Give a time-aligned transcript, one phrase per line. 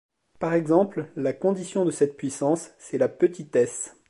[0.39, 3.97] Par exemple, la condition de cette puissance, c’est la petitesse.